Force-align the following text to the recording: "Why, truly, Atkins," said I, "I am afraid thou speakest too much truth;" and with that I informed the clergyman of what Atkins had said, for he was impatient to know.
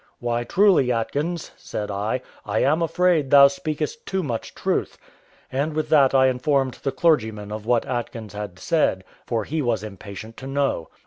"Why, 0.17 0.43
truly, 0.45 0.91
Atkins," 0.91 1.51
said 1.57 1.91
I, 1.91 2.21
"I 2.43 2.63
am 2.63 2.81
afraid 2.81 3.29
thou 3.29 3.47
speakest 3.47 4.03
too 4.07 4.23
much 4.23 4.55
truth;" 4.55 4.97
and 5.51 5.73
with 5.75 5.89
that 5.89 6.15
I 6.15 6.25
informed 6.25 6.79
the 6.81 6.91
clergyman 6.91 7.51
of 7.51 7.67
what 7.67 7.85
Atkins 7.85 8.33
had 8.33 8.57
said, 8.57 9.03
for 9.27 9.43
he 9.43 9.61
was 9.61 9.83
impatient 9.83 10.37
to 10.37 10.47
know. 10.47 10.89